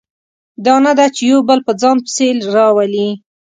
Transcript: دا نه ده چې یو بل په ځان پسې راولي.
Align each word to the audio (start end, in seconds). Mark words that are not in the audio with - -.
دا 0.65 0.75
نه 0.85 0.91
ده 0.97 1.05
چې 1.15 1.21
یو 1.31 1.39
بل 1.49 1.59
په 1.67 1.73
ځان 1.81 1.97
پسې 2.05 2.25
راولي. 2.55 3.07